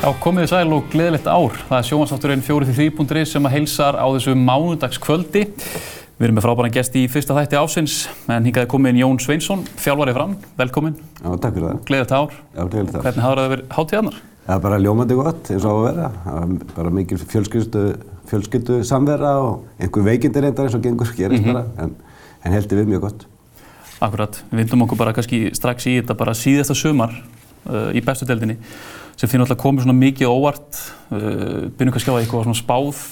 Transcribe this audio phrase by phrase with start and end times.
[0.00, 1.56] Já, komið þið sæl og gleðilegt ár.
[1.68, 5.42] Það er sjónvarsnátturinn 4-3.ri sem að heilsar á þessu mánudagskvöldi.
[5.50, 7.94] Við erum með frábæran gest í fyrsta þætti ásins,
[8.32, 10.34] en hingaði komin Jón Sveinsson, fjálfarið fram.
[10.60, 10.96] Velkomin.
[11.20, 11.78] Já, takk fyrir það.
[11.88, 12.34] Gleðilegt ár.
[12.56, 13.04] Já, gleðilegt ár.
[13.06, 14.18] Hvernig hafður það verið hátíðarnar?
[14.46, 16.08] Það er bara ljómandi gott, eins og á að vera.
[16.24, 17.18] Það er bara mikil
[18.30, 21.52] fjölskyldu, samverða og einhver veikindi reyndar eins og gengur gerist Mhm.
[21.52, 21.94] bara, en,
[22.44, 23.26] en heldur við mjög gott.
[24.00, 24.40] Akkurat.
[24.48, 27.12] Við vindum okkur bara kannski strax í þetta bara síðasta sumar
[27.68, 28.56] uh, í bestu deildinni
[29.20, 30.78] sem þið náttúrulega komið svona mikið óvart.
[31.12, 33.02] Uh, Byrjum kannski á að eitthvað svona spáð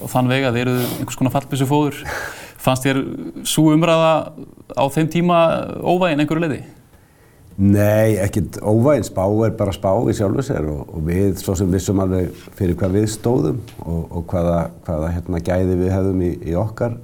[0.00, 1.98] og þann vega þið eruð einhvers konar fallbissu fóður.
[2.62, 3.02] Fannst þér
[3.48, 4.14] svo umræða
[4.72, 5.42] á þeim tíma
[5.82, 6.62] óvægin einhverju leiði?
[7.60, 11.68] Nei, ekkert óvægin spá er bara spá í sjálfu sér og, og við svo sem
[11.68, 16.30] vissum alveg fyrir hvað við stóðum og, og hvaða, hvaða hérna, gæði við hefðum í,
[16.48, 16.96] í okkar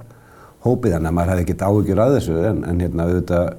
[0.65, 0.95] hópið.
[0.95, 3.49] Þannig að maður hefði ekkert áhyggjur að þessu en, en hérna auðvitað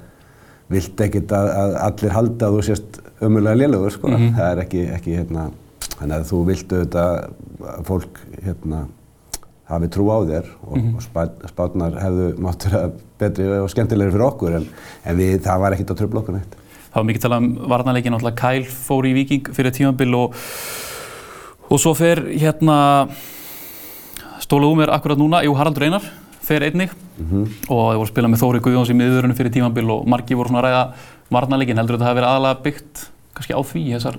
[0.71, 4.15] vilt ekkert að, að allir halda að þú sést ömulega lélugur sko.
[4.15, 5.51] Það er ekki, ekki hérna,
[5.97, 7.15] þannig að þú vilt auðvitað
[7.75, 8.87] að fólk hérna
[9.71, 11.21] hafi trú á þér og, og spá,
[11.51, 12.89] spátnar hefðu mátt vera
[13.21, 14.67] betri og skemmtilegri fyrir okkur en,
[15.07, 16.57] en við, það var ekkert að tröfla okkur neitt.
[16.91, 20.41] Það var mikið talað um varnarleikin, náttúrulega Kyle fór í Viking fyrir tímambil og,
[21.71, 22.79] og svo fer hérna
[24.43, 26.09] stólaðu mér akkurat núna, jú Haraldur Einar
[26.51, 26.93] fer einnig
[27.71, 30.51] og þið voru að spila með Þóri Guðjóns í miðurunum fyrir tímambil og margi voru
[30.51, 30.85] svona að ræða
[31.31, 33.03] varnarleikin, heldur þetta hafi verið aðalega byggt
[33.41, 34.17] kannski á því þessar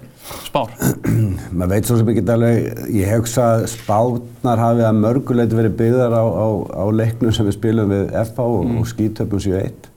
[0.47, 0.71] spár?
[1.57, 6.15] maður veit svo sem ekki alveg, ég hugsa að spátnar hafi að mörgulegt verið byggðar
[6.15, 9.89] á, á, á leiknum sem við spilum við FH og, og skítöpum 7-1.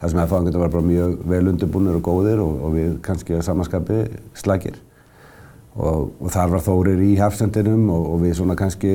[0.00, 3.38] Það sem FH getur var bara mjög vel undirbúinir og góðir og, og við kannski
[3.38, 4.02] að samanskapi
[4.36, 4.76] slagir.
[5.76, 8.92] Og, og þar var Þórir í hafsendinum og, og við svona kannski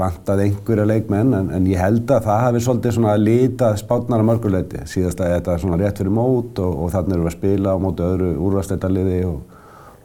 [0.00, 4.30] vantað einhverja leikmenn en, en ég held að það hafi svolítið svona litað spátnar að
[4.32, 4.82] mörguleiti.
[4.90, 7.76] Síðast að þetta er svona rétt fyrir mót og, og þannig erum við að spila
[7.78, 9.58] á móti öðru úrvastættarliði og,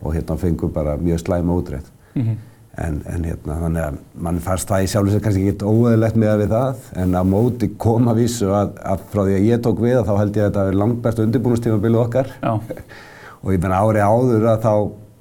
[0.03, 1.89] og hérna fengum bara mjög slæma útrétt.
[2.81, 6.39] en, en hérna þannig að mann fannst það í sjálf sér kannski ekkert óeðlegt með
[6.41, 9.83] við það en á móti kom að vísu að, að frá því að ég tók
[9.83, 12.03] við að þá held ég að þetta er langt best undirbúinustímabilið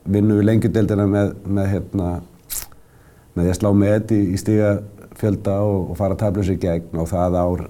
[0.02, 2.10] að vinnum við lengjudeildina með, með hérna
[3.32, 4.72] með því að slá með í, í stíga
[5.20, 7.66] fjölda og, og fara tablus í gegn og það ár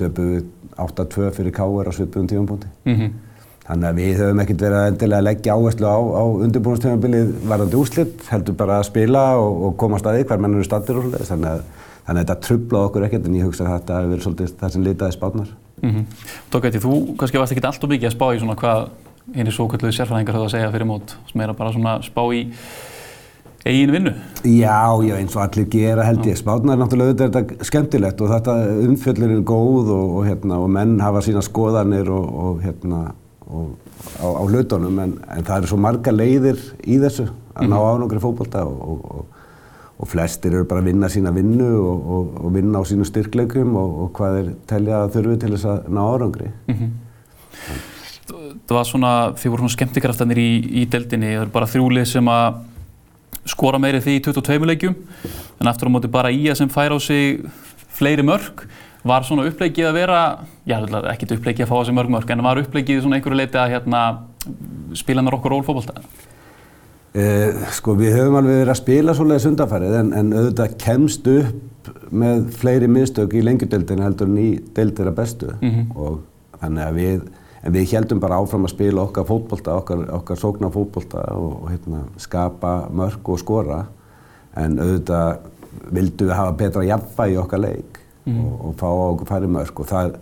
[0.00, 0.48] döpu við
[0.82, 1.88] 8-2 fyrir K.R.
[1.88, 2.70] á svipum tífambúti.
[2.88, 3.12] Mm
[3.62, 8.24] Þannig að við höfum ekkert verið að endilega leggja áherslu á, á undirbúinustífambilið varðandi úrslitt,
[8.26, 11.30] heldur bara að spila og, og koma að staði hver menn eru stattir og svoleiðis.
[11.30, 11.62] Þannig að,
[12.08, 14.74] þannig að þetta trublaði okkur ekkert en ég hugsa að þetta hefur verið svolítið það
[14.74, 15.54] sem litaði spátnar.
[15.82, 16.04] -hmm.
[16.50, 18.90] Tók þú kannski varst ekki alltaf mikið að spá í svona hvað
[19.30, 21.94] hinn er svo kvölduði sérfræðingar höfðu að segja fyrir mót sem er að bara svona
[22.04, 22.42] spá í
[23.62, 24.12] eigin vinnu.
[24.42, 26.38] Já, já, eins og allir gera held ég.
[26.38, 28.56] Spátnar er náttúrulega auðvitað er þetta skemmtilegt og þetta
[28.88, 33.04] umfjöllin er góð og, og, hérna, og menn hafa sína skoðanir og, og, hérna,
[33.46, 33.76] og
[34.18, 38.18] á, á hlutunum en, en það eru svo marga leiðir í þessu að ná ánangri
[38.22, 39.22] fókbalta og,
[40.02, 44.38] og flestir eru bara að vinna sína vinnu og vinna á sínu styrkleikum og hvað
[44.40, 46.50] þeir telja þurfi til þess að ná ánangri.
[46.66, 47.90] Mm -hmm.
[48.28, 50.50] Það var svona, þið voru svona skemmtikraftanir í,
[50.82, 52.60] í deldinni, það eru bara þrjúlið sem að
[53.50, 54.96] skora meiri því í 22 leikjum
[55.60, 57.42] en aftur á móti bara í að sem fær á sig
[57.92, 58.66] fleiri mörg
[59.02, 60.20] var svona uppleikið að vera,
[60.68, 60.76] já
[61.10, 63.74] ekkert uppleikið að fá á sig mörg mörg en var uppleikið svona einhverju leiti að
[63.74, 64.02] hérna,
[64.98, 66.04] spila með okkur rólfókbalta?
[67.12, 71.90] Eh, sko við höfum alveg verið að spila svolítið sundarfærið en, en auðvitað kemst upp
[72.14, 75.90] með fleiri miðstök í lengjudeldinu heldur en í deildir að bestu mm -hmm.
[75.98, 76.22] og
[76.62, 77.26] þannig að við
[77.62, 82.02] En við heldum bara áfram að spila okkar fótbolta, okkar, okkar sókna fótbolta og, hérna,
[82.18, 83.84] skapa mörg og skora.
[84.58, 85.46] En auðvitað
[85.94, 88.40] vildum við hafa betra jafnvægi í okkar leik mm.
[88.42, 89.78] og, og fá okkur færi mörg.
[89.78, 90.18] Og það,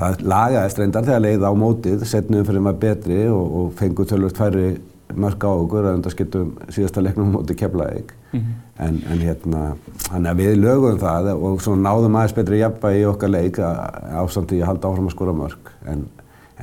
[0.00, 4.40] það lagaðist reyndar þegar leið á mótið, setnum fyrir maður betri og, og fengum tölvöld
[4.40, 4.66] færi
[5.14, 8.16] mörg á okkur að undarskiptum síðasta leiknum mótið keflaðið.
[8.32, 8.50] Mm.
[8.82, 9.62] En, en hérna,
[10.08, 14.70] þannig að við lögum það og náðum aðeins betri jafnvægi í okkar leik ásandi að
[14.72, 15.74] halda áfram að skora mörg.
[15.92, 16.08] En,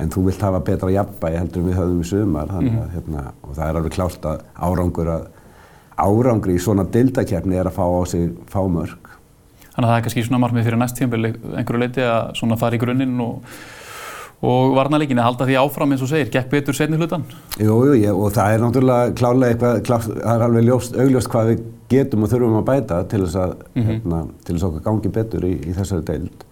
[0.00, 3.24] en þú vilt hafa betra jafnbæi heldur en við höfðum í sumar þannig að hérna,
[3.44, 5.26] og það er alveg klárt að árangur að
[6.02, 9.12] árangri í svona dildakefni er að fá á sig fá mörg.
[9.72, 12.76] Þannig að það er kannski svona margmið fyrir næst tímpil einhverju leiti að svona fara
[12.76, 13.52] í grunninn og,
[14.44, 17.24] og varnarleikin að halda því áfram eins og segir, gekk betur setni hlutan?
[17.56, 21.32] Jú, jú, ég, og það er náttúrulega klárlega eitthvað, klár, það er alveg ljóst, augljóst
[21.32, 23.92] hvað við getum og þurfum að bæta til þess að, mm -hmm.
[23.92, 26.44] hérna, til þess að okkur gangi betur í, í þessari deild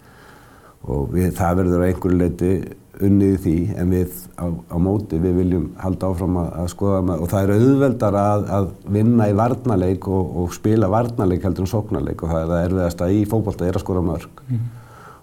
[0.81, 2.53] og við, það verður að einhverju leiti
[2.99, 6.99] unnið í því en við á, á móti við viljum halda áfram að, að skoða
[7.07, 8.67] með, og það er auðveldar að, að
[8.97, 13.05] vinna í varnarleik og, og spila varnarleik heldur en sóknarleik og það er það erfiðast
[13.07, 14.67] að í fókbalta er að skora mörg mm.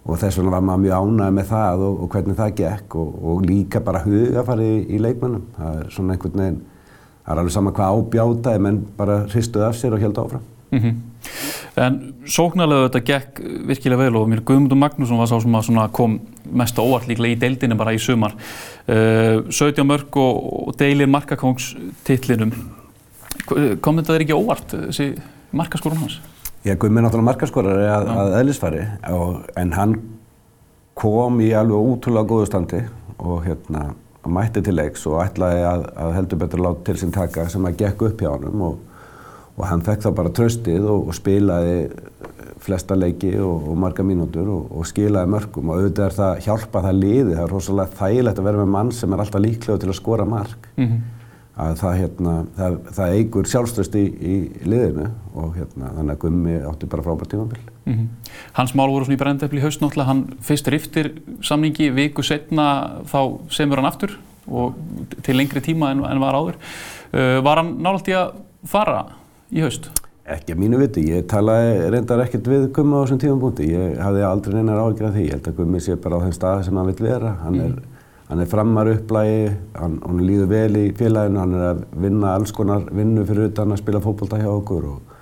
[0.06, 3.20] og þess vegna var maður mjög ánægð með það og, og hvernig það gekk og,
[3.34, 5.46] og líka bara hugafari í, í leikmannum.
[5.58, 6.64] Það er svona einhvern veginn,
[7.20, 10.50] það er alveg sama hvað ábjátaði menn bara hristuði af sér og held áfram.
[10.72, 11.00] Mm -hmm.
[11.78, 16.20] En sóknarlega þetta gekk virkilega vel og mér Guðmundur Magnússon var sá sem kom
[16.58, 18.34] mest óvart líklega í deildinu bara í sumar.
[18.88, 20.40] Uh, 17 mörg og,
[20.70, 22.56] og deilir markakongstitlinum.
[23.46, 25.12] Kom þetta þeir ekki óvart þessi
[25.56, 26.18] markaskórun hans?
[26.66, 28.82] Já, Guðmund er náttúrulega markaskorari að, að eðlisfari
[29.62, 29.96] en hann
[30.98, 32.82] kom í alveg útrúlega góðu standi
[33.22, 33.92] og hérna
[34.28, 37.78] mætti til leiks og ætlaði að, að heldur betur láta til sín taka sem að
[37.84, 38.82] gekk upp hjá hann og,
[39.58, 41.90] og hann fekk þá bara tröstið og, og spilaði
[42.62, 47.04] flesta leiki og, og marga mínútur og skilaði mörgum og auðvitað er það hjálpa það
[47.04, 50.00] liði, það er rosalega þægilegt að vera með mann sem er alltaf líklegur til að
[50.02, 50.74] skora mark.
[50.76, 51.06] Mm -hmm
[51.58, 54.36] að það, hérna, það, það eigur sjálfstöðst í, í
[54.70, 55.08] liðinu
[55.38, 57.62] og hérna, þannig að Gummi átti bara frábært tímafél.
[57.88, 58.08] Mm -hmm.
[58.60, 61.12] Hans mál voru svona í brendefli haust náttúrulega, hann fyrst riftir
[61.42, 64.18] samningi, viku setna þá semur hann aftur
[64.48, 64.76] og
[65.24, 66.56] til lengri tíma en, en var áður.
[67.14, 68.34] Uh, var hann náttúrulega í að
[68.68, 69.06] fara
[69.54, 69.92] í haust?
[70.28, 74.26] Ekki að mínu viti, ég talaði reyndar ekkert við Gummi á þessum tímafbúndi, ég hafði
[74.28, 76.90] aldrei neinar ágjörð því, ég held að Gummi sé bara á þenn stað sem hann
[76.90, 77.94] vil vera, hann er mm -hmm
[78.28, 82.52] Hann er framar upplægi, hann, hann líður vel í félaginu, hann er að vinna alls
[82.56, 85.14] konar vinnu fyrir utan að spila fókbalta hjá okkur og,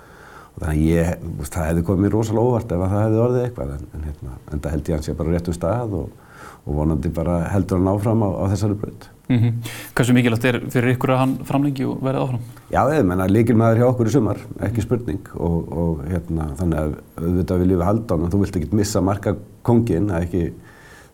[0.56, 3.76] og þannig að ég, það hefði komið mér rosalega óvart ef það hefði orðið eitthvað
[3.76, 6.34] en, en, hérna, en það held ég að hann sé bara rétt um stað og,
[6.64, 9.08] og vonandi bara heldur hann áfram á, á þessari brönd.
[9.28, 9.54] Mm -hmm.
[9.96, 12.40] Hversu mikilvægt er fyrir ykkur að hann framlengi og verði áfram?
[12.72, 16.80] Já, ég menna líkil maður hjá okkur í sumar, ekki spurning og, og hérna, þannig
[16.80, 20.22] að auðvitað viljum við halda hann og þú vilt ekki missa marka kongin, það er
[20.22, 20.54] ekki,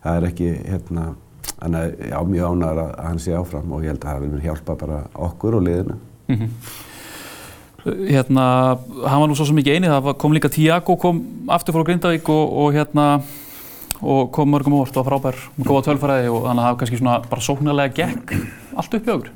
[0.04, 1.16] það er ekki hérna,
[1.62, 4.46] Þannig að já, mjög ánægur að hann sé áfram og ég held að það vil
[4.46, 5.98] hjálpa bara okkur og liðinu.
[6.28, 6.50] Mm -hmm.
[8.10, 8.46] Hérna,
[9.10, 12.54] hann var nú svo ekki einið, það kom líka Tiago, kom aftur frá Grindavík og,
[12.54, 13.22] og hérna,
[14.02, 17.46] og kom mörgum óvart og frábær, góða tölfræði og þannig að það kannski svona bara
[17.46, 18.34] sóknarlega gekk
[18.76, 19.32] allt upp í okkur.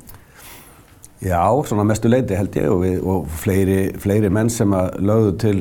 [1.26, 5.36] Já, svona mestu leiti held ég og, við, og fleiri, fleiri menn sem að lögðu
[5.40, 5.56] til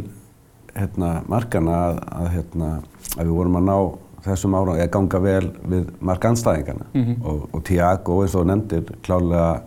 [0.76, 2.72] hérna, markana að, að, hérna,
[3.16, 3.78] að við vorum að ná
[4.26, 7.18] þessum ára eða ganga vel við marga anstæðingarna mm -hmm.
[7.30, 9.62] og, og Tiago eins og nefndir klálega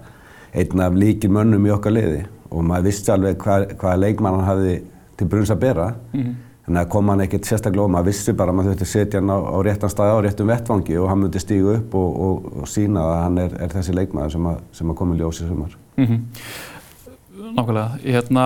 [0.52, 4.48] einn af líkir mönnum í okkar liði og maður vissi alveg hvað, hvaða leikmann hann
[4.48, 4.74] hafði
[5.16, 6.34] til brunns að bera mm -hmm.
[6.68, 9.20] Þannig að kom hann ekkert sérstaklega og maður vissi bara að maður þurfti að setja
[9.22, 12.50] hann á, á réttan staði á réttum vettfangi og hann myndi stígu upp og, og,
[12.60, 15.48] og sína að hann er, er þessi leikmann sem að, sem að koma í ljósi
[15.48, 16.20] sumar mm -hmm.
[17.38, 18.44] Nákvæmlega, hérna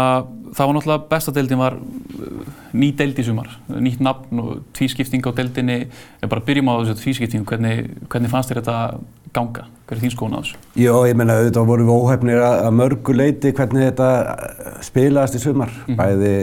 [0.53, 5.33] það var náttúrulega bestadeildin var uh, ný deild í sumar, nýtt nafn og tvískipting á
[5.33, 5.79] deildinni,
[6.23, 8.77] en bara byrjum á þessu tvískipting, hvernig, hvernig fannst þér þetta
[9.33, 9.67] ganga?
[9.89, 10.61] Hver er þín skoðun á þessu?
[10.77, 14.11] Jó, ég menna auðvitað vorum við óhefnir að mörgu leiti hvernig þetta
[14.85, 15.97] spilaðist í sumar, mm -hmm.
[15.97, 16.35] bæði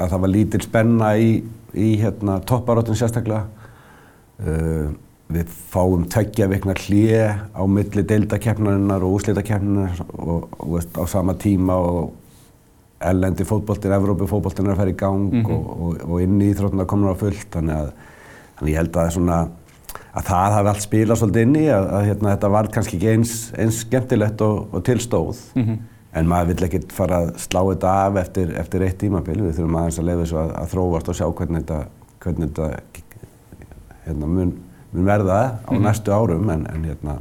[0.00, 1.30] að það var lítil spenna í,
[1.74, 3.46] í hérna, topparóttin sérstaklega.
[4.40, 4.90] Uh,
[5.30, 11.36] við fáum tveggja vikna hlið á milli deildakefnarinnar og úslítakefnarinnar og, og, og á sama
[11.38, 12.16] tíma og
[13.00, 15.52] ellendi fótbóltinn, Evrópufótbóltinn er að fara í gang mm -hmm.
[15.54, 17.92] og, og, og inn í Íþrótuna komur á fullt þannig að,
[18.58, 19.38] þannig ég held að, svona,
[20.12, 23.12] að það hafi allt spilað svolítið inn í að, að hérna, þetta var kannski ekki
[23.14, 25.78] eins, eins skemmtilegt og, og tilstóð mm -hmm.
[26.16, 29.78] En maður vill ekkert fara að slá þetta af eftir, eftir eitt tímabil við þurfum
[29.80, 31.80] aðeins að leiða þessu að þróast og sjá hvernig þetta,
[32.24, 32.70] hvernig þetta
[34.06, 34.54] hérna, mun,
[34.90, 37.20] mun verða á mm næstu árum en, en hérna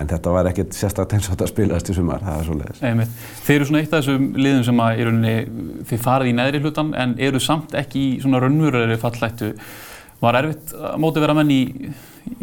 [0.00, 2.82] en þetta var ekkert sérstaklega eins og þetta spilaðist í sumar, það er svo leiðis.
[2.88, 3.14] Einmitt.
[3.44, 5.34] Þeir eru svona eitt af þessum liðum sem að rauninni,
[5.90, 9.50] þið farið í neðri hlutan en eru samt ekki í svona raunmjörðari fallættu.
[10.20, 11.60] Var erfitt að móti vera menn í,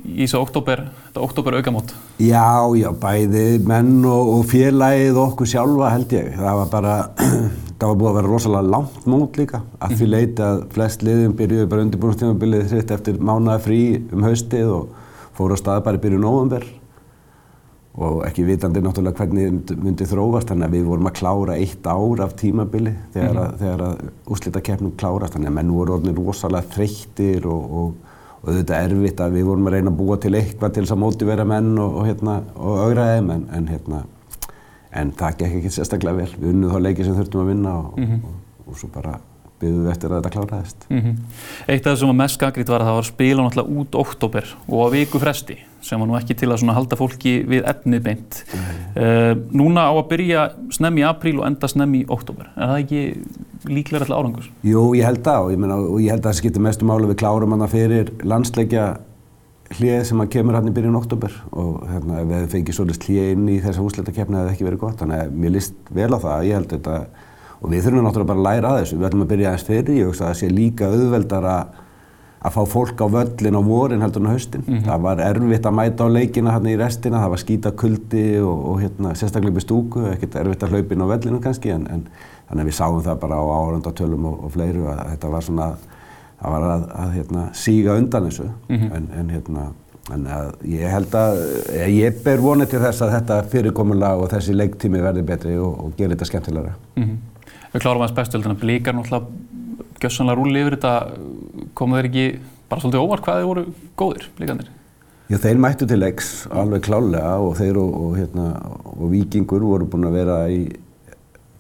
[0.09, 0.81] í þessu oktober,
[1.59, 1.93] aukamót?
[2.17, 6.31] Já, já, bæði menn og, og félagið okkur sjálfa held ég.
[6.39, 6.95] Það var bara,
[7.77, 10.13] það var búið að vera rosalega langt mót líka að því mhm.
[10.15, 15.05] leiti að flest liðum byrjuði bara undirbúinustímabilið þitt eftir mánaða frí um haustið og
[15.37, 16.65] fóru á stað bara í byrju nóvember
[17.97, 22.21] og ekki vitandi náttúrulega hvernig myndi þróast þannig að við vorum að klára eitt ár
[22.27, 23.71] af tímabili þegar mm -hmm.
[23.71, 27.95] að, að úslítakeppnum klárast þannig að menn voru orðinir rosalega þreyttir og, og,
[28.43, 30.93] og þetta er erfitt að við vorum að reyna að búa til eitthvað til þess
[30.93, 34.03] að mótivera menn og, og hérna, augra þeim en, en, hérna,
[34.91, 38.05] en það gekk ekki sérstaklega vel við unnum þá leikið sem þurftum að vinna mm
[38.05, 38.37] -hmm.
[38.67, 39.17] og svo bara
[39.61, 40.85] byggðum við eftir að þetta kláraðist.
[40.89, 41.15] Mm -hmm.
[41.67, 44.45] Eitt af það sem var mest gangrít var að það var spila náttúrulega út oktober
[44.67, 48.43] og á viku fresti sem var nú ekki til að halda fólki við efnið beint.
[48.97, 52.49] Uh, núna á að byrja snemmi í apríl og enda snemmi í oktober.
[52.57, 53.01] Er það ekki
[53.67, 54.49] líklega alltaf árangus?
[54.63, 57.07] Jú, ég held það og ég, meina, og ég held að það skiptir mestu máli
[57.07, 58.97] við klárum hana fyrir landsleikja
[59.77, 63.31] hlið sem að kemur hann í byrjun oktober og hérna, ef við fengið svolítið hlið
[63.33, 64.99] inn í þessa húsleitakeppni það hefði ekki verið gott.
[65.01, 66.45] Þannig að mér líst vel á það.
[66.47, 66.99] Ég held þetta
[67.61, 69.97] og við þurfum náttúrulega bara að læra að þessu, við ætlum að byrja aðeins fyrir,
[69.97, 71.83] ég hugsa að það sé líka auðveldar að
[72.47, 74.63] að fá fólk á völlin á vorin heldur en á haustin.
[74.65, 74.85] Mm -hmm.
[74.85, 78.65] Það var erfitt að mæta á leikina hérna í restina, það var skýta kuldi og,
[78.69, 81.87] og hérna, sérstaklega upp í stúku, ekkert erfitt að hlaupa inn á völlinu kannski en,
[81.87, 82.07] en
[82.47, 85.67] þannig að við sáum það bara á áhörundatölum og, og fleiru að þetta var svona,
[86.41, 88.95] það var að, að hérna, síga undan þessu mm -hmm.
[88.95, 89.67] en, en hérna,
[90.07, 91.37] Þannig að ég held að,
[91.91, 95.97] ég ber vonið til þess að þetta fyrirkomulega og þessi leiktími verði betri og, og
[95.97, 96.75] gerir þetta skemmtilegra.
[96.95, 97.17] Mm -hmm.
[97.77, 99.27] Við klárum aðeins bestöldina, blíkar náttúrulega
[100.01, 100.93] gjössanlega rúli yfir þetta,
[101.77, 102.23] komu þeir ekki
[102.71, 103.63] bara svolítið óvart hvað þeir voru
[104.01, 104.71] góðir, blíkanir?
[105.27, 108.47] Já, þeir mættu til leiks alveg klálega og þeir og, og, hérna,
[108.95, 110.59] og vikingur voru búin að vera í,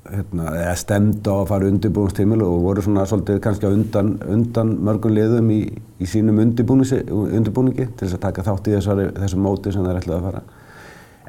[0.09, 5.13] hérna, eða stemd á að fara undirbúinstímil og voru svona svolítið kannski undan, undan mörgum
[5.13, 5.61] liðum í,
[6.01, 10.17] í sínum undirbúningi til þess að taka þátt í þessari, þessu móti sem þeir ætlaði
[10.17, 10.45] að fara.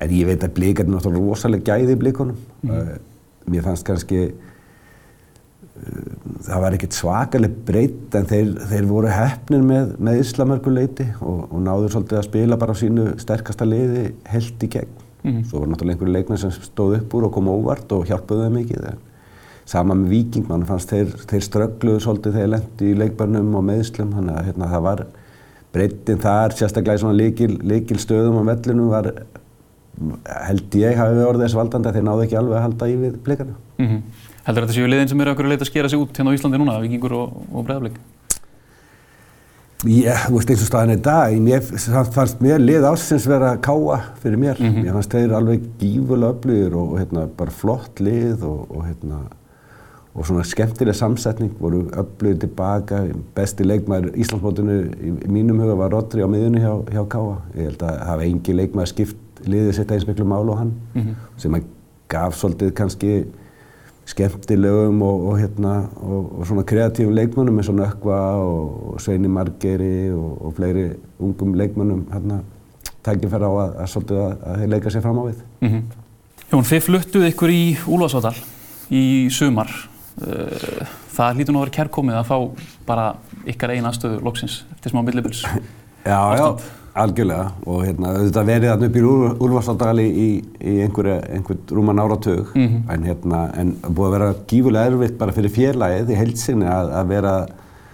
[0.00, 2.44] En ég veit að blíkarnir náttúrulega rosalega gæði í blíkonum.
[2.64, 2.94] Mm.
[3.52, 4.30] Mér fannst kannski
[6.46, 11.60] það var ekkert svakalega breytt en þeir, þeir voru hefnir með, með Islamörguleiti og, og
[11.64, 14.96] náður svolítið að spila bara á sínu sterkasta liði held í gegn.
[15.22, 15.44] Mm -hmm.
[15.50, 18.58] Svo var náttúrulega einhverju leikmenn sem stóð upp úr og kom óvart og hjálpuði þeim
[18.60, 18.88] mikið.
[19.68, 24.14] Sama með Viking, mann fannst þeir, þeir ströggluðu svolítið þegar lendi í leikbörnum og meðslum,
[24.14, 25.02] þannig að hérna, það var
[25.72, 29.12] breyttinn þar, sérstaklega í svona líkil, líkil stöðum á vellinu var
[30.46, 33.16] held ég hafi orðið þess valdandi að þeir náðu ekki alveg að halda í við
[33.26, 33.54] blikana.
[33.78, 34.02] Mm -hmm.
[34.48, 36.36] Heldur þetta séu liðin sem eru okkur að leita að skera sig út hérna á
[36.38, 37.98] Íslandi núna, vikingur og, og bregðarbleik?
[39.86, 41.66] Já, þú veist eins og staðin í dag, mér
[42.14, 44.56] fannst mér lið ásins vera káa fyrir mér.
[44.56, 44.86] Mm -hmm.
[44.86, 49.18] Mér fannst þeir alveg gífulega öflugir og, og hérna, bara flott lið og, og hérna,
[50.14, 53.04] og svona skemmtileg samsetning, voru öflugir tilbaka.
[53.34, 57.36] Besti leikmæður Íslandsbótinu í, mínum huga var Rodri á miðunni hjá, hjá káa.
[57.54, 61.02] Ég held að hafa engi leikmæður skipt liðið sitt eins miklu mál á hann, mm
[61.02, 61.14] -hmm.
[61.36, 61.62] sem að
[62.08, 63.24] gaf svolítið kannski
[64.08, 70.10] skemmtilegum og, og, hérna, og, og svona kreatífum leikmönnum eins og Nökkva og Sveini Margeri
[70.14, 70.86] og fleiri
[71.20, 72.40] ungum leikmönnum hérna,
[73.04, 75.42] tækifæra á að, að, að, að þeir leika sér fram á við.
[75.60, 75.82] Mm -hmm.
[76.48, 78.36] Jón, þið fluttuð ykkur í Úlfarsváldal
[78.88, 79.68] í sumar.
[80.24, 82.38] Eh, það hlýtur nú að vera kærkomið að fá
[82.86, 83.08] bara
[83.44, 85.44] ykkar einn aðstöðu loksins eftir smá millibils.
[86.08, 86.46] Já, já.
[86.98, 89.04] Algjörlega og hérna, auðvitað verið þarna upp í
[89.46, 90.28] Úlfarsáldali í,
[90.58, 91.10] í einhver,
[91.70, 92.92] rúman áratug mm -hmm.
[92.94, 97.12] en hérna, en búið að vera gífurlega erfitt bara fyrir félagið í heilsinni að, að
[97.14, 97.34] vera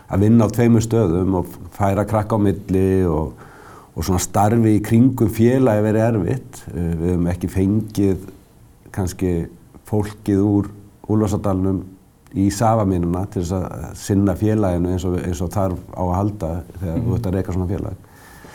[0.08, 3.32] að vinna á tveimur stöðum og færa krakka á milli og,
[3.94, 6.62] og svona starfi í kringum félagi verið erfitt.
[6.74, 8.30] Uh, við hefum ekki fengið
[8.94, 9.34] kannski
[9.88, 10.70] fólkið úr
[11.04, 11.82] Úlfarsáldalunum
[12.34, 16.50] í safamínuna til þess að sinna félaginu eins og, eins og þarf á að halda
[16.80, 17.06] þegar mm -hmm.
[17.06, 17.96] þú ert að reyka svona félag.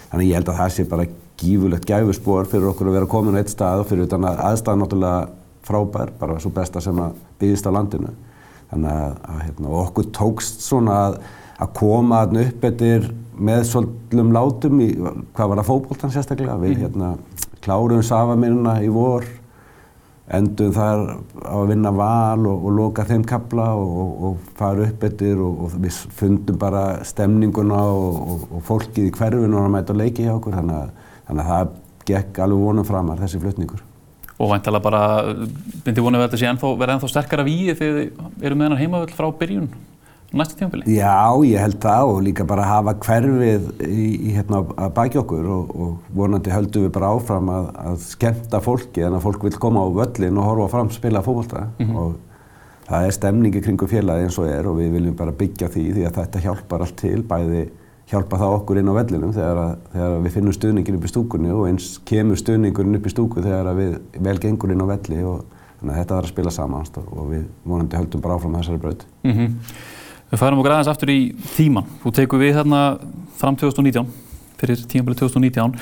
[0.10, 1.08] Þannig ég held að það sé bara
[1.40, 4.82] gífulegt gæfuspor fyrir okkur að vera komin á eitt stað og fyrir utan að aðstæða
[4.82, 5.20] náttúrulega
[5.70, 8.14] frábær, bara svo besta sem að byggist á landinu.
[8.70, 11.20] Þannig að, að hérna, okkur tókst svona að,
[11.62, 16.76] að koma þarna upp eftir með svolítlum látum í, hvað var það fókbóltan sérstaklega, við
[16.76, 16.82] mm.
[16.84, 17.12] hérna,
[17.64, 19.28] klárum safaminuna í vor
[20.38, 21.04] endum þar
[21.42, 25.76] á að vinna val og, og loka þeim kapla og, og, fara upp eftir og
[25.82, 30.58] við fundum bara stemninguna og fólkið í hverfinu og að mæta að leiki hjá okkur
[30.60, 31.78] þannig að, þannig að það
[32.10, 33.86] gekk alveg vonum framar þessi flutningur.
[34.40, 35.04] Og væntalega bara,
[35.84, 38.84] myndi vonið að þetta sé ennþá, verða ennþá sterkara víi þegar þið eru með hennar
[38.84, 39.68] heimavöld frá byrjun?
[40.34, 40.86] Næsta tímafili?
[40.94, 45.52] Já, ég held það og líka bara hafa hverfið í, í hérna að baki okkur
[45.56, 49.54] og, og vonandi höldum við bara áfram að, að skemmta fólki en að fólk vil
[49.58, 51.98] koma á völlin og horfa fram spila fólkvölda mm -hmm.
[51.98, 52.16] og
[52.90, 56.08] það er stemningi kringu félagi eins og er og við viljum bara byggja því því
[56.08, 57.70] að þetta hjálpar allt til, bæði
[58.10, 61.52] hjálpa það okkur inn á vellinum þegar, að, þegar við finnum stuðningin upp í stúkunni
[61.54, 65.46] og eins kemur stuðningurinn upp í stúku þegar við vel gengur inn á velli og
[65.80, 69.06] þannig að þetta þarf að spila saman og við vonandi höldum bara áfram þessari braut.
[69.24, 69.54] Mm -hmm.
[70.30, 71.20] Við færum okkur aðeins aftur í
[71.56, 71.88] tíman.
[72.04, 72.82] Þú tekur við hérna
[73.40, 74.10] fram 2019,
[74.62, 75.74] fyrir tímanbili 2019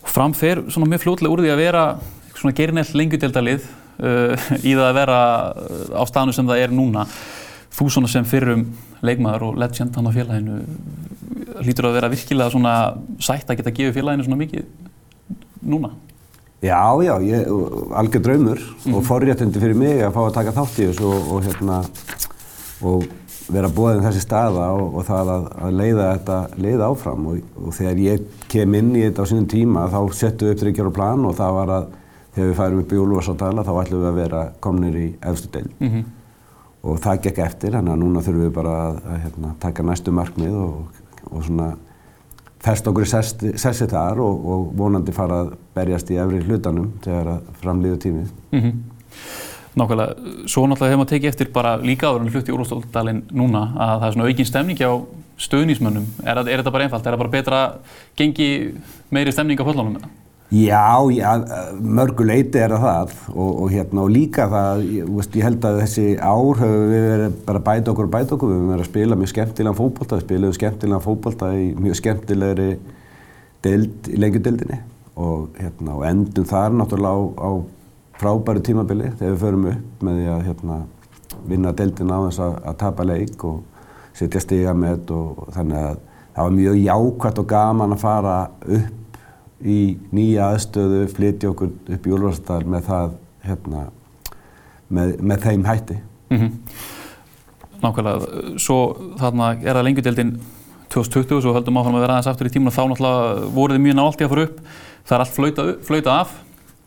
[0.00, 1.84] og fram fer svona mjög fljóðlega úr því að vera
[2.34, 3.68] svona gerinell lengjudeldalið
[4.02, 5.20] uh, í það að vera
[5.52, 7.06] uh, á stanu sem það er núna.
[7.70, 8.66] Þú svona sem fyrrum
[9.06, 10.58] leikmaður og legend hann á félaginu
[11.62, 12.74] hlýtur að vera virkilega svona
[13.22, 14.66] sætt að geta gefið félaginu svona mikið
[15.62, 15.94] núna.
[16.60, 17.46] Já, já, ég,
[17.96, 18.96] algjör draumur mm -hmm.
[18.96, 21.84] og forréttindi fyrir mig að fá að taka þátt í þessu og, og hérna
[22.82, 23.06] og
[23.54, 27.74] vera bóðin þessi staða og, og það að, að leiða þetta leiða áfram og, og
[27.76, 30.98] þegar ég kem inn í þetta á sínum tíma þá settum við upp þryggjar á
[31.00, 31.90] plan og það var að
[32.34, 35.68] þegar við færum upp í Úlfarsáttala þá ætlum við að vera komnir í efstu deil
[35.68, 36.04] mm -hmm.
[36.82, 40.14] og það gekk eftir þannig að núna þurfum við bara að, að hérna, taka næstu
[40.14, 41.70] markmið og, og svona
[42.60, 47.46] fest okkur í sessi þar og vonandi fara að berjast í efri hlutanum þegar að
[47.62, 48.32] framlýðu tímið.
[48.52, 48.74] Mm -hmm.
[49.78, 53.68] Nákvæmlega, svo náttúrulega hefur maður tekið eftir bara líka áður en hluti í Úrlófsdóldalinn núna
[53.76, 54.92] að það er svona aukinn stemning á
[55.40, 56.08] stöðnísmönnum.
[56.24, 57.06] Er, er þetta bara einfalt?
[57.06, 57.60] Er það bara betra
[58.18, 58.48] gengi
[59.14, 60.10] meiri stemning á það?
[60.50, 61.30] Já, já,
[61.78, 65.76] mörgu leiti er það og, og, hérna, og líka það, ég, veist, ég held að
[65.84, 68.88] þessi ár höfum við verið bara bæta okkur og bæta okkur, við höfum verið að
[68.90, 72.66] spila mjög skemmtilegan fókbólta, við spilum skemmtilegan fókbólta í mjög skemmtilegri
[73.62, 74.80] deild, í lengjudeildinni
[75.22, 77.50] og, hérna, og endum þar náttúrulega á, á
[78.20, 80.78] frábæru tímabili þegar við förum upp með því að hérna,
[81.48, 83.60] vinna deildina á þess að, að tapa leik og
[84.18, 85.98] setja stiga með og þannig að
[86.34, 88.36] það var mjög jákvæmt og gaman að fara
[88.78, 88.96] upp
[89.60, 89.80] í
[90.16, 93.82] nýja aðstöðu, flytja okkur upp í Úlfarsdal með það, hérna,
[94.88, 95.98] með, með þeim hætti.
[96.30, 96.54] Mm -hmm.
[97.80, 98.78] Nákvæmlega, svo
[99.20, 100.32] þarna er það lengjudeldin
[100.90, 103.84] 2020 og svo höldum áfram að vera aðeins aftur í tímuna þá náttúrulega voruð þið
[103.84, 104.56] mjög nált í að fara upp.
[105.04, 106.32] Það er allt flauta, flauta af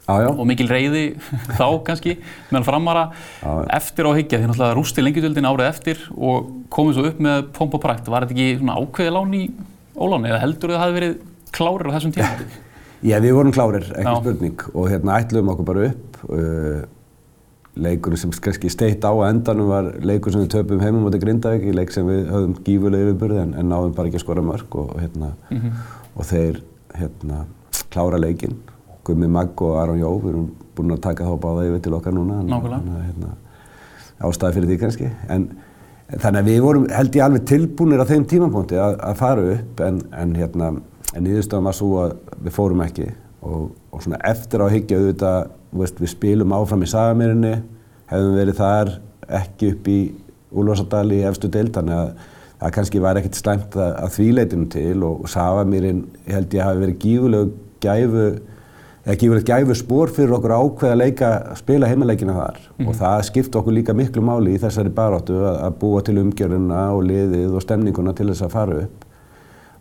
[0.03, 0.29] Já, já.
[0.31, 1.03] og mikil reyði
[1.59, 2.17] þá kannski
[2.49, 3.03] meðan framara
[3.39, 7.45] já, eftir á higgja því náttúrulega rústi lengjudeldin árið eftir og komið svo upp með
[7.55, 8.09] pomp og prækt.
[8.11, 9.45] Var þetta ekki svona ákveði lán í
[9.95, 11.15] óláni eða heldur þið að það hefði verið
[11.55, 12.49] klárir á þessum tíma?
[13.09, 16.19] Já, við vorum klárir, ekki spurning og hérna ætluðum okkur bara upp.
[16.23, 16.83] Uh,
[17.75, 21.65] leikurinn sem kannski steitt á að endanum var leikur sem við töpum heimum átta Grindavík,
[21.75, 24.93] leik sem við höfum gífurlega yfirbyrði en, en náðum bara ekki að skora mörg og,
[25.01, 25.81] hérna, mm -hmm.
[26.15, 26.61] og þeir
[26.99, 27.45] hérna,
[27.89, 28.55] klára leikinn.
[29.03, 32.15] Gummi Magg og Aron Jó, við erum búin að taka þá báða yfir til okkar
[32.15, 32.39] núna.
[32.47, 33.03] Nákvæmlega.
[33.09, 33.33] Hérna,
[34.23, 35.11] ástæði fyrir því kannski.
[35.33, 35.49] En,
[36.13, 39.83] þannig að við vorum held ég alveg tilbúinir á þeim tímapunkti að, að fara upp
[39.83, 40.71] en, en hérna
[41.13, 43.07] en nýðustöðan var svo að við fórum ekki
[43.43, 47.55] og, og svona eftir á higgja auðvitað, veist, við spilum áfram í Sagamýrinni,
[48.11, 48.93] hefðum verið þar
[49.41, 49.99] ekki upp í
[50.53, 52.09] Úlfarsadal í efstu deild, þannig að
[52.61, 56.99] það kannski var ekkert slæmt að, að þvíleitinu til og, Sagamýrin held ég hafi verið
[57.01, 58.27] gífurlegu gæfu
[59.03, 62.61] eða gífurlegt gæfu spór fyrir okkur ákveð að leika, spila heimileikina þar.
[62.77, 66.19] Mm og það skipti okkur líka miklu máli í þessari baróttu að, að búa til
[66.21, 69.05] umgjöruna og liðið og stemninguna til þess að fara upp.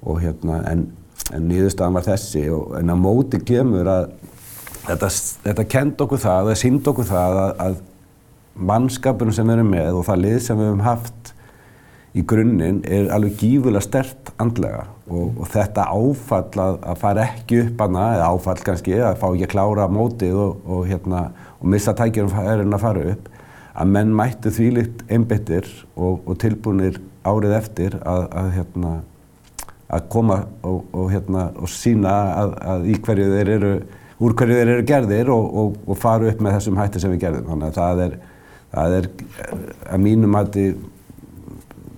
[0.02, 0.88] Og hérna en
[1.30, 4.08] en nýðustafan var þessi og en á móti kemur að
[4.88, 5.10] þetta,
[5.46, 7.78] þetta kend okkur það, það sínd okkur það að, að
[8.72, 11.32] mannskapurinn sem við erum með og það lið sem við hefum haft
[12.12, 17.62] í grunninn er alveg gífurlega stert andlega og, og þetta áfall að, að fara ekki
[17.62, 21.22] upp hana, eða áfall kannski, að fá ekki að klára mótið og, og, hérna,
[21.60, 23.30] og missa tækjum að fara upp,
[23.72, 28.92] að menn mættu þvílitt einbettir og tilbúinir árið eftir að, að hérna,
[29.92, 33.74] að koma og, hérna, sína að, í hverju þeir eru,
[34.22, 37.48] úr hverju þeir eru gerðir og fara upp með þessum hætti sem við gerðum.
[37.52, 38.18] Þannig að það er,
[38.72, 39.08] það er
[39.88, 40.66] að mínum hætti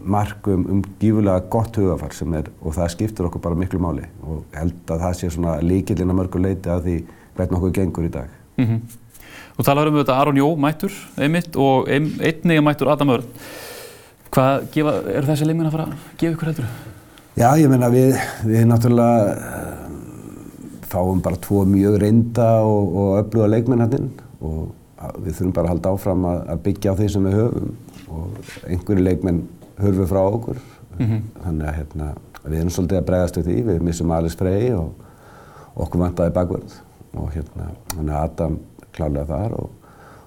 [0.04, 4.44] markum um gífurlega gott hugafar sem er, og það skiptur okkur bara miklu máli og
[4.56, 6.96] held að það sé svona líkilinn að mörgu leiti að því
[7.34, 8.28] hvernig okkur gengur í dag.
[8.56, 8.80] Mm -hmm.
[9.56, 13.24] Þú talaður um þetta Aron Jó mættur, einmitt, og einnig mættur Adam Örn.
[14.30, 16.66] Hvað gefa, eru þessi leiminn að fara að gefa ykkur heldur?
[17.36, 19.84] Já, ég meina við, við náttúrulega uh,
[20.90, 24.08] fáum bara tvo mjög reynda og, og öfluga leikmennarnir
[24.40, 24.74] og
[25.18, 27.72] við þurfum bara að halda áfram að, að byggja á því sem við höfum
[28.14, 29.40] og einhverju leikmenn
[29.78, 30.60] hörfum frá okkur.
[30.98, 31.22] Mm -hmm.
[31.44, 32.08] þannig að hérna,
[32.44, 34.92] við erum svolítið að bregðast við því, við missum Alice Frey og
[35.74, 36.74] okkur vantaði bakverð
[37.14, 38.58] og hérna, þannig að Adam
[38.92, 39.70] klálega þar og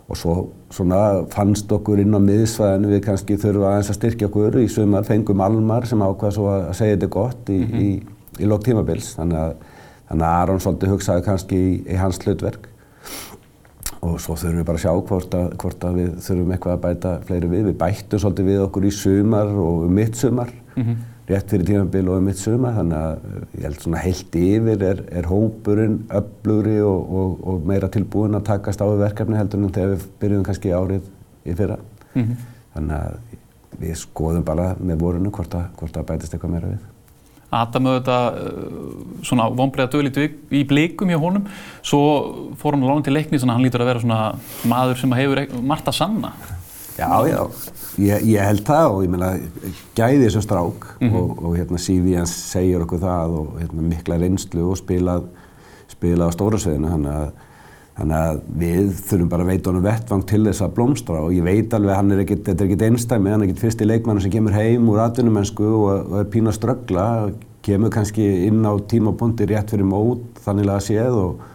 [0.08, 0.36] og svo
[0.72, 4.60] svona, fannst okkur inn á miðsvæðinu við kannski þurfum aðeins að styrkja okkur.
[4.64, 7.82] Í sumar, fengum Almar sem ákvaða svo að segja þetta gott í, mm -hmm.
[7.82, 9.14] í, í lók tímabils.
[9.20, 9.54] Þannig að,
[10.10, 12.70] þannig að Aron svolítið hugsaði kannski í, í hans hlutverk
[14.08, 16.84] og svo þurfum við bara að sjá hvort að, hvort að við þurfum eitthvað að
[16.88, 17.68] bæta fleiri við.
[17.68, 21.66] Við bættum svolítið við okkur í sumar og um mitt sumar mm -hmm rétt fyrir
[21.68, 25.98] tímabil og um mitt suma þannig að ég held svona heilt yfir er, er hópurinn
[26.16, 30.46] öflugri og, og, og meira tilbúin að takast á verkefni heldur en þegar við byrjum
[30.48, 31.10] kannski árið
[31.44, 31.78] í fyrra
[32.14, 32.46] mm -hmm.
[32.76, 36.86] þannig að við skoðum bara með vorunu hvort að, hvort að bætist eitthvað meira við
[37.56, 38.62] Adam auðvitað eh,
[39.24, 41.48] svona vonbreiða döglítið í blikum hjá honum.
[41.86, 42.02] Svo
[42.60, 44.22] fór hann lána til leikni þannig að hann lítur að vera svona
[44.68, 46.34] maður sem hefur margt að sanna.
[46.98, 47.42] Já, já,
[48.02, 49.28] ég, ég held það og ég meina
[49.96, 51.18] gæði þessu strák mm -hmm.
[51.20, 55.28] og, og hérna CV hans segir okkur það og hérna mikla reynslu og spilað,
[55.88, 57.30] spilað á stóra sveðinu þannig að,
[57.98, 61.46] þannig að við þurfum bara að veita honum vettvang til þess að blómstra og ég
[61.48, 64.34] veit alveg hann er ekkert, þetta er ekkert einstæmi, hann er ekkert fyrsti leikmann sem
[64.34, 67.08] kemur heim úr atvinnumennsku og, og er pín að ströggla,
[67.66, 71.46] kemur kannski inn á tímapunkti rétt fyrir mót þannig að séð og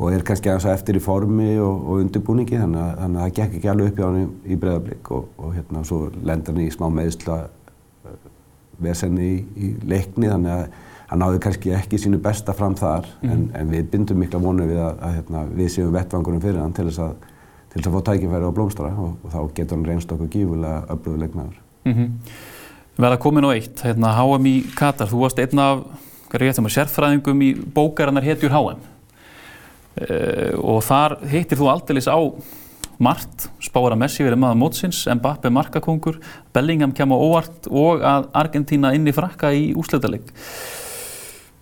[0.00, 3.34] og er kannski aðeins eftir í formi og, og undirbúningi þannig að, þannig að það
[3.38, 6.64] gekk ekki alveg upp hjá hann í, í breðablík og, og hérna svo lendur hann
[6.64, 8.14] í smá meðsla uh,
[8.80, 10.78] vesenni í, í leikni þannig að
[11.10, 13.30] hann náði kannski ekki sínu besta fram þar mm.
[13.32, 16.76] en, en við bindum mikla vonu við að, að hérna, við séum vettvangurum fyrir hann
[16.76, 17.28] til þess að
[17.70, 20.80] til þess að fá tækifæri á blómstra og, og þá getur hann reynst okkur gífulega
[20.90, 21.58] öflugur leikmaður.
[21.86, 22.08] Mm -hmm.
[23.00, 25.84] Verða komin á eitt, hérna HM í Katar, þú varst einn af,
[26.28, 28.80] hvað er ég eftir maður, sérfræðingum í bókarinnar hetjur HM
[30.00, 32.18] uh, og þar hittir þú aldeilis á
[32.98, 36.20] margt, spáður að Messi verið maður mótsins, Mbappe markakongur,
[36.52, 40.20] Bellingham kemur óvart og að Argentina inn í frakka í úsleitaleg.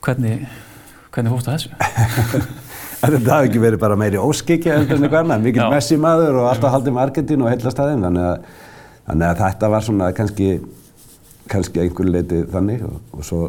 [0.04, 0.48] Hvernig,
[1.14, 1.70] hvernig fórstu þessu?
[2.98, 6.74] Þetta hafi ekki verið bara meiri óskikja en einhvern veginn, mikil Messi maður og alltaf
[6.74, 8.50] haldið með Argentínu og heilast aðeins, þannig,
[9.06, 10.48] þannig að þetta var svona kannski,
[11.52, 13.42] kannski einhverju leiti þannig og, og svo,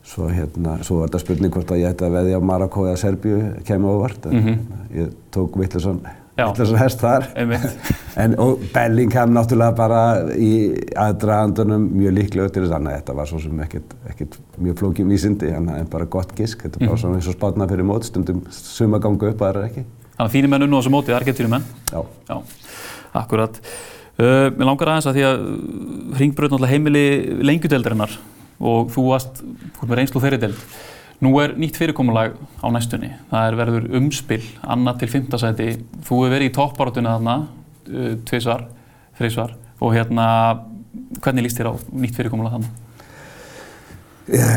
[0.00, 3.02] svo, hérna, svo var þetta spurning hvort að ég ætti að veðja á Marokko eða
[3.04, 4.84] Serbíu kemur óvart, mm -hmm.
[5.02, 6.00] ég tók Vittlason
[6.34, 7.28] Vittlason hest þar,
[8.22, 10.00] en og Bellingham náttúrulega bara
[10.34, 10.50] í
[10.98, 15.52] aðdraðandunum mjög líklega til þess að þetta var svo sem ekkert, ekkert mjög flókjum vísindi,
[15.54, 18.98] en bara gott gisk, þetta er bara svona eins og spátna fyrir mót, stundum suma
[19.02, 19.84] gangu upp, það er ekki.
[20.14, 21.68] Þannig að þínir menn unnu á þessu móti, Argentínu menn?
[21.90, 22.00] Já.
[22.30, 22.36] Já,
[23.22, 23.60] akkurat.
[24.14, 25.46] Uh, mér langar aðeins að því að
[26.18, 27.06] Hringbröð náttúrulega heimili
[27.46, 28.18] lengjudeldarinnar
[28.62, 29.40] og þú varst,
[29.78, 30.66] þú er með reynslu þeirri deld.
[31.22, 33.12] Nú er nýtt fyrirkomulag á næstunni.
[33.30, 35.68] Það er verður umspill, annað til fymtasæti.
[36.06, 37.36] Þú hefur verið í toppbáratuna þarna,
[37.90, 38.64] uh, tviðsvar,
[39.20, 40.26] þreysvar og hérna,
[41.20, 42.72] hvernig líst þér á nýtt fyrirkomulag þarna?
[44.24, 44.50] Ég,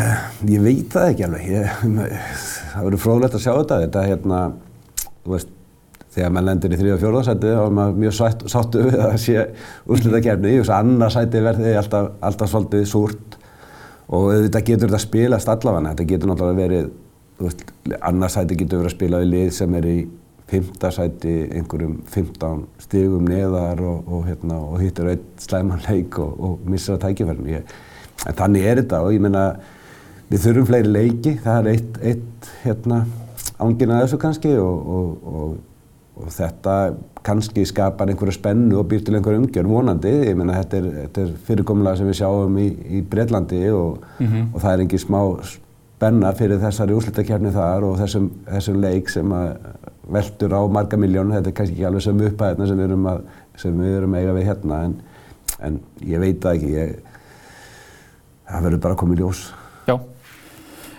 [0.47, 1.47] ég veit það ekki alveg.
[1.51, 1.77] Ég,
[2.71, 3.79] það verður fróðlegt að sjá þetta.
[3.85, 4.43] Þetta hérna,
[5.21, 5.55] þú veist,
[6.17, 8.15] þegar maður lendir í þrið og fjórðarsæti þá er maður mjög
[8.53, 9.43] sáttu við að sé
[9.85, 10.53] úrslita kefni.
[10.55, 13.37] Í þess að annarsæti verði alltaf, alltaf svolítið súrt
[14.07, 15.91] og þetta getur þetta spilast allavega.
[15.91, 16.87] Þetta getur náttúrulega verið,
[17.41, 17.65] veist,
[17.99, 19.97] annarsæti getur verið að spila við lið sem er í
[20.47, 26.95] fymtasæti einhverjum 15 stigum neðar og, og, hérna, og hittir einn slæmanleik og, og missar
[26.95, 27.63] að tækifærinu.
[28.27, 29.47] En þannig er þetta og ég meina
[30.31, 33.01] við þurfum fleiri leiki, það er eitt, eitt hérna,
[33.63, 34.87] ángin að þessu kannski og,
[36.17, 36.75] og, þetta
[37.27, 40.13] kannski skapar einhverja spennu og býr til einhverja umgjörn vonandi.
[40.29, 44.27] Ég meina þetta er, þetta er fyrirkomulega sem við sjáum í, í Breitlandi og, mm
[44.27, 44.45] -hmm.
[44.53, 45.19] og það er engin smá
[45.97, 49.35] spenna fyrir þessari úrslutakefni þar og þessum, þessum leik sem
[50.07, 51.33] veldur á marga miljón.
[51.35, 53.21] Þetta er kannski ekki alveg sem upphæðina sem við erum að,
[53.57, 54.97] sem við erum eiga við hérna en,
[55.59, 56.73] en ég veit það ekki.
[56.73, 56.97] Ég,
[58.47, 59.53] það verður bara í ljós.
[59.87, 59.95] Já.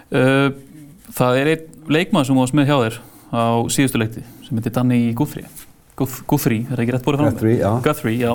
[0.08, 0.48] Uh,
[1.12, 2.98] það er einn leikmann sem varst með hjá þér
[3.32, 5.48] á síðustu leikti sem heitir Danny Guthrie.
[5.98, 7.32] Guthrie, er það ekki rétt bórið fram?
[7.34, 7.70] Guthrie, já.
[7.82, 8.32] Guthrie, já.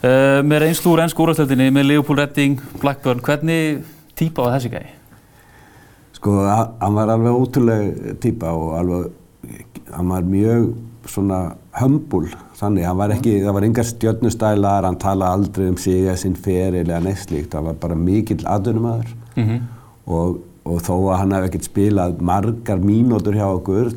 [0.00, 3.80] Uh, með reynslu úr ennsku úrvæðstöldinni með Leopold Redding, Blackburn, hvernig
[4.18, 4.92] típa var þessi gæði?
[6.20, 9.10] Sko, hann var alveg ótrúlega típa og alveg,
[9.96, 10.70] hann var mjög
[11.08, 11.40] svona
[11.80, 16.18] hömbul þannig, hann var ekki, það var engar stjörnustælar, hann tala aldrei um sig eða
[16.20, 19.60] sinn feril eða neitt slíkt, hann var bara mikill aðdunumæður mm -hmm.
[20.06, 23.92] og, og þó að hann hef ekkert spilað margar mínútur hjá okkur,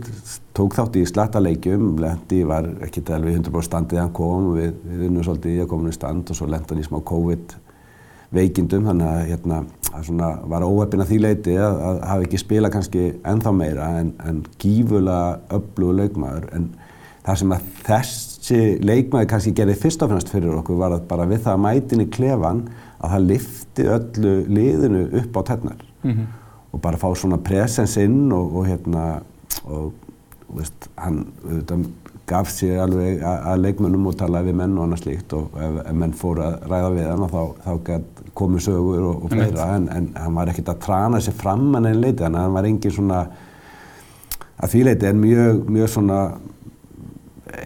[0.55, 5.27] tók þátt í slattaleikjum, lendi var ekkert alveg 100% standið hann kom, við, við unnum
[5.27, 7.57] svolítið í að koma í stand og svo lendi hann í smá COVID
[8.33, 12.39] veikindum, þannig að hérna, það svona var óheppin að því leiti að, að hafa ekki
[12.41, 16.71] spilað kannski ennþá meira en, en gífulega öflugur leikmaður, en
[17.23, 21.27] það sem að þessi leikmaður kannski gerði fyrst og fremst fyrir okkur var að bara
[21.29, 22.63] við það að mætin í klefan
[23.03, 26.25] að það lifti öllu liðinu upp á tennar mm -hmm.
[26.73, 29.03] Og bara fá svona presens inn og, og hérna
[29.63, 29.93] og
[30.53, 31.85] veist, hann auðvitað
[32.29, 35.97] gaf sér alveg að leikmönnum og talaði við menn og annað slíkt og ef, ef
[35.99, 40.07] menn fóru að ræða við hann þá, þá komu sögur og, og fleira en, en
[40.17, 42.95] hann var ekkert að trana sér fram en einn leiti þannig að hann var engin
[42.95, 43.19] svona
[44.63, 46.19] að því leiti er mjög, mjög svona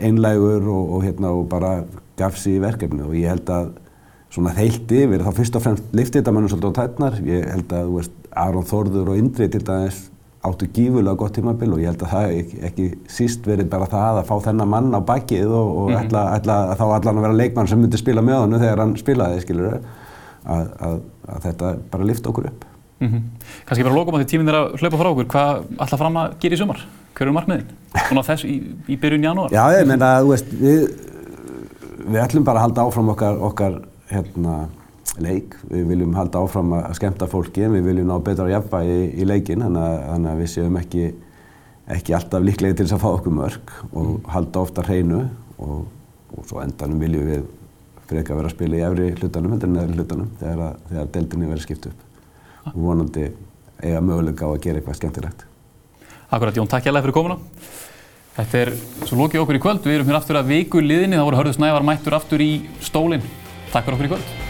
[0.01, 1.73] einlægur og, og, hérna, og bara
[2.19, 3.69] gaf sér í verkefni og ég held að
[4.33, 7.19] svona heilt yfir þá fyrst og fremst lifti þetta mannum svolítið á tætnar.
[7.25, 10.05] Ég held að veist, Aron Þorður og Indri til dæmis
[10.47, 14.21] áttu gífurlega gott tímabil og ég held að það ekki, ekki síst verið bara það
[14.21, 16.05] að fá þennan mann á bakið og, og mm -hmm.
[16.05, 19.41] ætla, ætla, þá allan að vera leikmann sem myndi spila með hann þegar hann spilaði,
[19.41, 19.81] skilur að,
[20.79, 22.65] að, að þetta bara lifti okkur upp.
[22.99, 23.21] Mm -hmm.
[23.65, 26.39] Kanski bara lókum að því tíminn er að hlaupa frá okkur, hvað ætla fram að
[26.39, 26.79] gera í sumar?
[27.13, 27.67] Hver eru markmiðin?
[28.07, 28.55] Svona þess í,
[28.87, 29.51] í byrjun janúar?
[29.51, 30.81] Já, ég meina, þú veist, við,
[32.07, 34.67] við ætlum bara að halda áfram okkar, okkar hérna,
[35.23, 35.55] leik.
[35.71, 39.27] Við viljum halda áfram að skemmta fólki en við viljum ná betra jafnvægi í, í
[39.27, 41.05] leikin þannig að, að við séum ekki,
[41.97, 44.17] ekki alltaf líklega til þess að fá okkur mörg og mm.
[44.35, 45.23] halda ofta hreinu
[45.57, 45.87] og,
[46.35, 47.47] og svo endanum viljum við
[48.07, 51.65] freka vera að spila í efri hlutanum heldur en neðri hlutanum þegar, þegar deildinni verður
[51.65, 52.05] skipt upp
[52.63, 52.71] ah.
[52.71, 53.27] og vonandi
[53.83, 55.45] eiga möguleika á að gera eitthvað skemmtilegt.
[56.27, 57.37] Akkurat Jón, takk hjálpa fyrir komuna.
[58.37, 58.73] Þetta er
[59.07, 59.85] svo lokið okkur í kvöld.
[59.85, 61.17] Við erum hér aftur að viku liðinni.
[61.17, 62.51] Það voru Hörður Snævar mættur aftur í
[62.85, 63.25] stólinn.
[63.71, 64.46] Takk fyrir okkur í kvöld.